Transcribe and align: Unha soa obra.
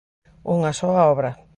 Unha 0.55 0.71
soa 0.79 0.99
obra. 1.13 1.31